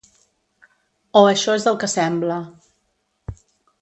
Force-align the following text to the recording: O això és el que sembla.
O 1.21 1.21
això 1.33 1.55
és 1.59 1.67
el 1.73 1.77
que 1.85 1.91
sembla. 1.93 2.39